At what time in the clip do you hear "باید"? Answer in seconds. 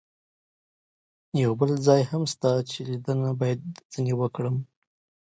3.39-3.59